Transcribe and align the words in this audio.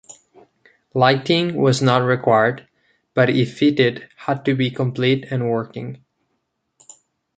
Lighting 0.95 1.53
was 1.57 1.83
not 1.83 1.99
required, 1.99 2.67
but 3.13 3.29
if 3.29 3.59
fitted 3.59 4.09
had 4.17 4.45
to 4.45 4.55
be 4.55 4.71
complete 4.71 5.25
and 5.29 5.47
working. 5.47 6.03